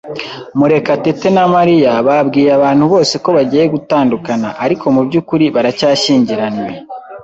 Murekatete 0.57 1.27
na 1.37 1.43
Mariya 1.55 1.91
babwiye 2.07 2.49
abantu 2.57 2.83
bose 2.93 3.13
ko 3.23 3.29
bagiye 3.37 3.63
gutandukana, 3.73 4.49
ariko 4.65 4.85
mu 4.95 5.01
byukuri 5.07 5.45
baracyashyingiranywe. 5.55 6.71